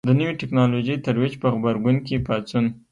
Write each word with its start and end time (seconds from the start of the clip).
د 0.07 0.09
نوې 0.19 0.33
ټکنالوژۍ 0.41 0.95
ترویج 1.05 1.33
په 1.41 1.47
غبرګون 1.55 1.97
کې 2.05 2.23
پاڅون. 2.27 2.65